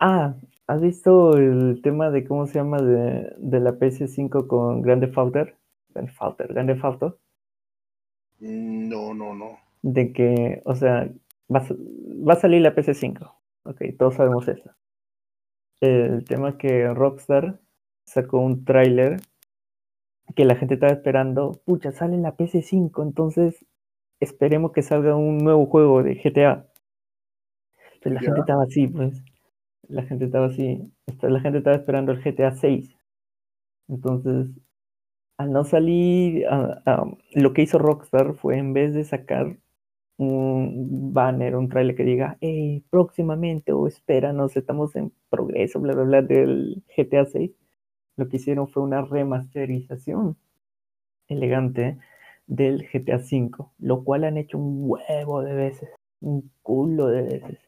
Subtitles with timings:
[0.00, 0.34] Ah,
[0.66, 5.56] ¿has visto el tema de cómo se llama de, de la PS5 con Grande Fauter?
[5.90, 7.18] Grande Fauter, Grande Fauto.
[8.40, 9.58] No, no, no.
[9.82, 11.10] De que, o sea,
[11.54, 11.74] va, a-
[12.28, 13.34] va a salir la PS5.
[13.64, 14.70] Ok, todos sabemos eso.
[15.80, 17.60] El tema que Rockstar
[18.06, 19.20] sacó un tráiler
[20.34, 21.60] que la gente estaba esperando.
[21.64, 23.64] Pucha, sale la PS5, entonces
[24.20, 26.66] esperemos que salga un nuevo juego de GTA.
[28.02, 28.26] Pues la Ya.
[28.26, 29.22] gente estaba así, pues.
[29.88, 30.80] La gente estaba así.
[31.22, 32.96] La gente estaba esperando el GTA 6.
[33.88, 34.48] Entonces,
[35.38, 36.46] al no salir,
[37.34, 39.58] lo que hizo Rockstar fue en vez de sacar
[40.18, 46.04] un banner, un trailer que diga, hey, próximamente o espéranos, estamos en progreso, bla, bla,
[46.04, 47.50] bla, del GTA 6,
[48.16, 50.36] lo que hicieron fue una remasterización
[51.28, 51.98] elegante
[52.46, 55.90] del GTA 5, lo cual han hecho un huevo de veces,
[56.20, 57.58] un culo de veces.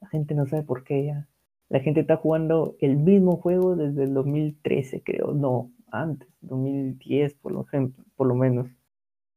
[0.00, 1.29] La gente no sabe por qué ya.
[1.70, 5.32] La gente está jugando el mismo juego desde el 2013, creo.
[5.32, 8.68] No, antes, 2010 por lo, ejemplo, por lo menos.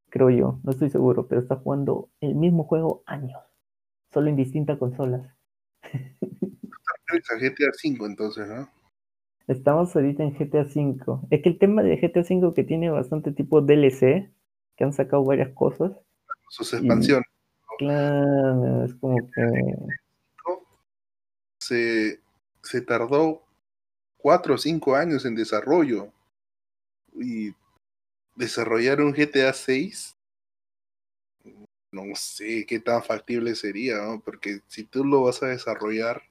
[0.09, 3.39] Creo yo, no estoy seguro, pero está jugando el mismo juego años.
[4.11, 5.25] Solo en distintas consolas.
[5.83, 8.67] A GTA V entonces, ¿no?
[9.47, 11.19] Estamos ahorita en GTA V.
[11.29, 14.31] Es que el tema de GTA V que tiene bastante tipo DLC,
[14.75, 15.91] que han sacado varias cosas.
[16.49, 17.27] Sus expansiones.
[17.77, 19.75] Claro, es como que
[21.59, 22.22] Se,
[22.63, 23.43] se tardó
[24.17, 26.11] cuatro o cinco años en desarrollo.
[27.15, 27.53] Y
[28.35, 30.15] desarrollar un GTA 6,
[31.91, 33.97] no sé qué tan factible sería.
[34.25, 36.23] Porque si tú lo vas a desarrollar,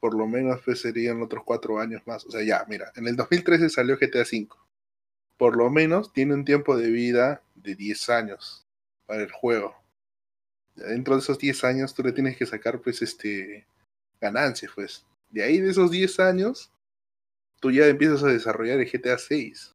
[0.00, 2.26] por lo menos pues serían otros cuatro años más.
[2.26, 4.58] O sea, ya, mira, en el 2013 salió GTA 5.
[5.38, 8.66] Por lo menos tiene un tiempo de vida de 10 años
[9.06, 9.74] para el juego.
[10.74, 13.66] Dentro de esos 10 años tú le tienes que sacar pues este
[14.20, 15.06] ganancias, pues.
[15.30, 16.72] De ahí de esos 10 años,
[17.60, 19.74] tú ya empiezas a desarrollar el GTA 6.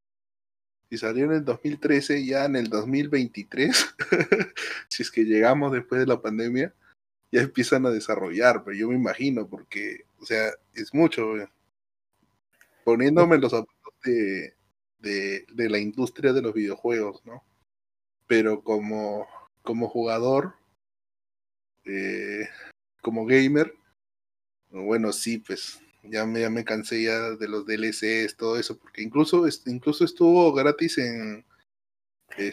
[0.90, 3.96] Si salió en el 2013, ya en el 2023,
[4.90, 6.74] si es que llegamos después de la pandemia,
[7.32, 11.34] ya empiezan a desarrollar, pero yo me imagino, porque, o sea, es mucho.
[12.84, 14.54] Poniéndome los zapatos de,
[15.00, 17.44] de, de la industria de los videojuegos, ¿no?
[18.28, 19.28] Pero como,
[19.64, 20.56] como jugador,
[21.86, 22.48] eh,
[23.02, 23.74] como gamer,
[24.84, 29.02] bueno, sí, pues ya me, ya me cansé ya de los DLCs, todo eso, porque
[29.02, 31.44] incluso, incluso estuvo gratis en...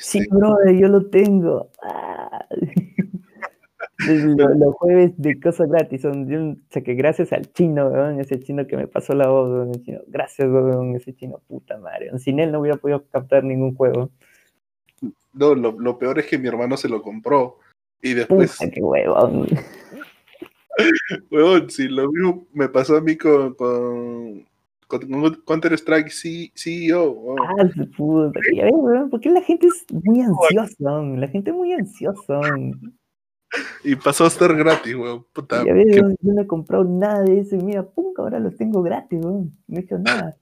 [0.00, 1.70] Sí, Este, brother, yo lo tengo.
[1.82, 2.46] Ah.
[4.06, 7.88] Lo- Los jueves de cosas gratis son de un, o sea, que gracias al chino,
[7.88, 10.00] weón, ese chino que me pasó la voz, weón, el chino.
[10.08, 12.10] Gracias, weón, ese chino, puta madre.
[12.18, 14.10] Sin él no hubiera podido captar ningún juego.
[15.32, 17.58] no, lo, lo peor es que mi hermano se lo compró.
[18.00, 19.46] Y después, Puta, qué huevón.
[21.30, 24.46] Weón, si lo mismo me pasó a mí con, con,
[24.86, 26.10] con Counter Strike
[26.54, 27.10] CEO.
[27.10, 27.48] weón.
[27.58, 28.40] Ah, su puta.
[28.54, 32.40] Ya ves, weón, porque la gente es muy ansiosa, la gente es muy ansiosa.
[33.84, 35.24] Y pasó a estar gratis, weón.
[35.32, 38.12] Puta, Ya ves, qué weón, yo no he comprado nada de eso y mira, pum,
[38.16, 39.52] ahora los tengo gratis, weón.
[39.66, 40.36] No he hecho nada.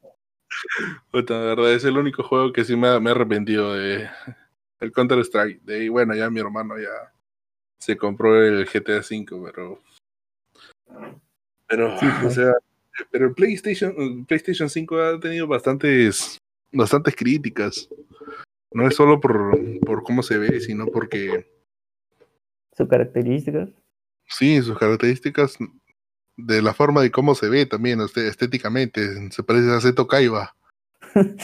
[1.13, 4.09] Puta, de verdad, es el único juego que sí me, ha- me he arrepentido de
[4.81, 5.63] el Counter Strike.
[5.63, 7.13] De ahí, bueno, ya mi hermano ya
[7.79, 9.79] se compró el GTA V, pero.
[11.69, 12.35] Pero, Sí, o pues.
[12.35, 12.53] sea,
[13.11, 16.39] pero el PlayStation, el PlayStation 5 ha tenido bastantes,
[16.73, 17.89] bastantes críticas.
[18.73, 21.47] No es solo por, por cómo se ve, sino porque
[22.77, 23.69] Sus características.
[24.27, 25.57] sí, sus características
[26.37, 30.55] de la forma de cómo se ve también, este- estéticamente, se parece a Seto Kaiba.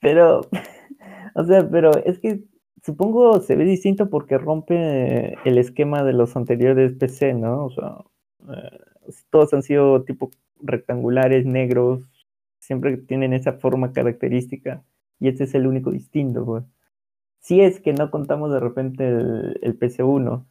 [0.00, 0.40] Pero,
[1.34, 2.42] o sea, pero es que
[2.82, 7.66] supongo se ve distinto porque rompe el esquema de los anteriores PC, ¿no?
[7.66, 7.96] O sea,
[8.48, 8.78] eh,
[9.30, 10.30] todos han sido tipo
[10.60, 12.02] rectangulares, negros,
[12.58, 14.84] siempre tienen esa forma característica
[15.18, 16.66] y este es el único distinto.
[17.40, 20.44] Si es que no contamos de repente el, el PC1,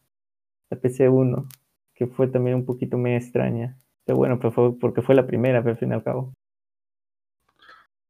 [0.70, 1.46] la PC1,
[1.94, 3.76] que fue también un poquito medio extraña.
[4.04, 6.34] Pero bueno, pues fue porque fue la primera, pero al fin y al cabo.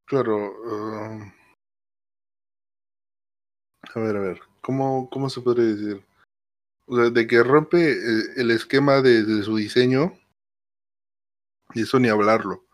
[0.07, 0.37] Claro.
[0.37, 1.33] um,
[3.95, 4.41] a ver, a ver.
[4.61, 6.05] ¿Cómo, cómo se podría decir?
[6.87, 10.15] O sea, de que rompe el, el esquema de, de su diseño.
[11.75, 12.65] Y eso ni hablarlo.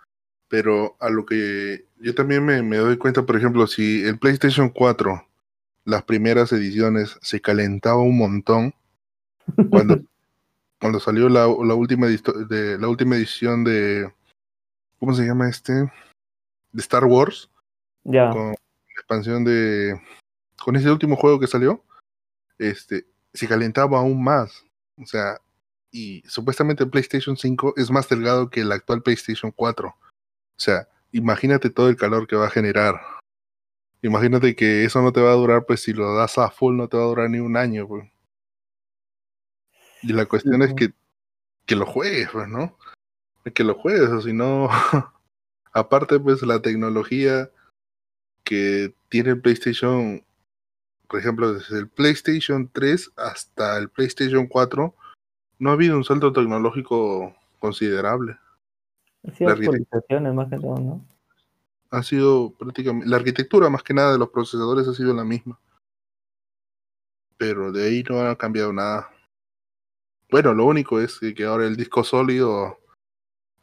[0.49, 4.71] Pero a lo que yo también me, me doy cuenta, por ejemplo, si el PlayStation
[4.71, 5.27] 4,
[5.85, 8.75] las primeras ediciones, se calentaba un montón.
[9.71, 10.01] Cuando,
[10.79, 14.13] cuando salió la, la última de la última edición de.
[14.99, 15.73] ¿Cómo se llama este?
[15.73, 17.49] De Star Wars.
[18.05, 18.31] ya.
[18.31, 18.55] con la
[18.95, 19.99] expansión de
[20.63, 21.83] con ese último juego que salió
[22.59, 23.07] este
[23.39, 24.65] se calentaba aún más
[24.97, 25.41] o sea
[25.91, 29.89] y supuestamente el PlayStation 5 es más delgado que el actual PlayStation 4.
[29.89, 29.97] O
[30.57, 33.01] sea, imagínate todo el calor que va a generar.
[34.03, 36.89] Imagínate que eso no te va a durar, pues si lo das a full no
[36.89, 37.89] te va a durar ni un año.
[37.89, 38.11] Pues.
[40.03, 40.93] Y la cuestión es que,
[41.67, 42.77] que lo juegues, pues, ¿no?
[43.55, 44.69] Que lo juegues, o si no,
[45.73, 47.51] aparte pues la tecnología
[48.45, 50.23] que tiene el PlayStation,
[51.09, 54.95] por ejemplo, desde el PlayStation 3 hasta el PlayStation 4,
[55.59, 58.37] no ha habido un salto tecnológico considerable.
[59.27, 61.05] Ha sido actualizaciones más que todo, ¿no?
[61.91, 63.09] Ha sido prácticamente.
[63.09, 65.59] La arquitectura, más que nada, de los procesadores ha sido la misma.
[67.39, 69.11] Pero de ahí no ha cambiado nada.
[70.31, 72.79] Bueno, lo único es que ahora el disco sólido.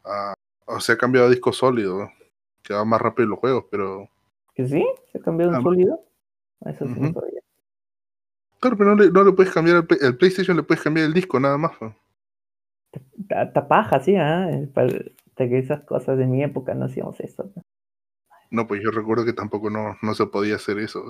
[0.04, 0.34] Ah,
[0.66, 2.10] o se ha cambiado a disco sólido.
[2.62, 4.08] Que va más rápido los juegos, pero.
[4.54, 4.84] ¿Que sí?
[5.12, 6.00] ¿Se ha cambiado un ah, sólido?
[6.64, 7.35] Eso sí uh
[8.60, 11.12] Claro, pero no le, no le puedes cambiar el, el, PlayStation, le puedes cambiar el
[11.12, 11.72] disco nada más.
[13.52, 14.48] Tapaja, sí, ¿ah?
[15.36, 17.52] que esas cosas de mi época no hacíamos eso.
[18.50, 21.04] No, pues yo recuerdo que tampoco no, no se podía hacer eso.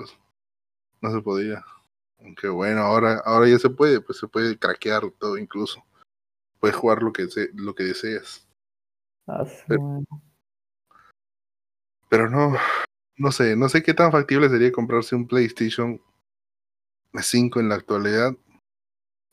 [1.01, 1.63] No se podía.
[2.19, 5.83] Aunque bueno, ahora, ahora ya se puede, pues se puede craquear todo incluso.
[6.59, 8.47] Puedes jugar lo que, lo que deseas.
[9.27, 10.03] Ah, pero,
[12.09, 12.55] pero no,
[13.17, 16.01] no sé, no sé qué tan factible sería comprarse un PlayStation
[17.13, 18.33] 5 en la actualidad.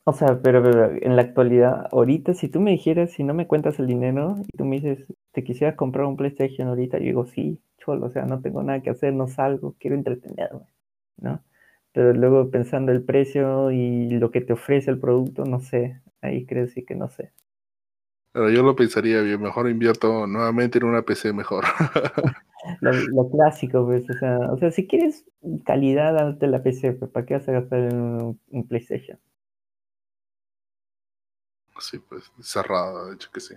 [0.06, 3.78] O sea, pero, en la actualidad, ahorita, si tú me dijeras, si no me cuentas
[3.78, 7.62] el dinero y tú me dices, te quisiera comprar un PlayStation ahorita, yo digo, sí,
[7.78, 10.66] cholo, o sea, no tengo nada que hacer, no salgo, quiero entretenerme,
[11.16, 11.42] ¿no?
[11.92, 16.44] Pero luego pensando el precio y lo que te ofrece el producto, no sé, ahí
[16.44, 17.32] creo sí que no sé.
[18.32, 21.64] Pero yo lo pensaría bien, mejor invierto nuevamente en una PC mejor.
[22.92, 25.24] lo, clásico, pues, o sea, o sea, si quieres
[25.64, 29.18] calidad, date la PC, pues, ¿para qué vas a gastar en un, PlayStation?
[31.80, 33.54] Sí, pues, cerrado, de hecho que sí.